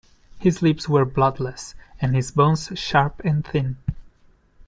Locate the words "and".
2.01-2.15, 3.23-3.45